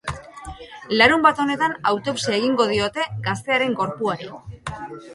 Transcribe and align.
Larunbat 1.01 1.43
honetan 1.43 1.77
autopsia 1.91 2.35
egingo 2.39 2.69
diote 2.75 3.09
gaztearen 3.31 3.81
gorpuari. 3.83 4.35